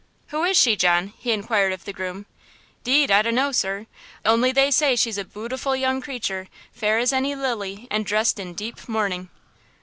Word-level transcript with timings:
"Who 0.29 0.43
is 0.45 0.57
she, 0.57 0.75
John?" 0.75 1.13
he 1.19 1.31
inquired 1.31 1.73
of 1.73 1.85
the 1.85 1.93
groom. 1.93 2.25
"'Deed 2.83 3.11
I 3.11 3.21
dunno, 3.21 3.51
sir, 3.51 3.85
only 4.25 4.51
they 4.51 4.71
say 4.71 4.95
she's 4.95 5.19
a 5.19 5.23
bootiful 5.23 5.75
young 5.75 6.01
creature, 6.01 6.47
fair 6.73 6.97
as 6.97 7.13
any 7.13 7.35
lily, 7.35 7.87
and 7.91 8.03
dressed 8.03 8.39
in 8.39 8.55
deep 8.55 8.89
mourning." 8.89 9.29